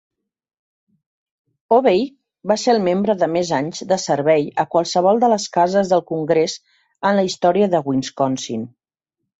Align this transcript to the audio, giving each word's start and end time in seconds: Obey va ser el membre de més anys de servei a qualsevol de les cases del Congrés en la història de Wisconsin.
Obey 1.77 2.01
va 2.53 2.57
ser 2.63 2.73
el 2.73 2.81
membre 2.87 3.17
de 3.25 3.29
més 3.35 3.53
anys 3.59 3.83
de 3.93 4.01
servei 4.07 4.49
a 4.65 4.67
qualsevol 4.73 5.23
de 5.27 5.33
les 5.37 5.49
cases 5.61 5.93
del 5.95 6.05
Congrés 6.15 6.59
en 7.11 7.21
la 7.21 7.29
història 7.31 7.71
de 7.77 7.87
Wisconsin. 7.93 8.69